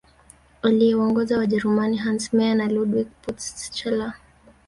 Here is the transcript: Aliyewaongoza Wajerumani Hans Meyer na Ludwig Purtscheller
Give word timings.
Aliyewaongoza 0.61 1.37
Wajerumani 1.37 1.97
Hans 1.97 2.33
Meyer 2.33 2.55
na 2.55 2.67
Ludwig 2.67 3.07
Purtscheller 3.21 4.13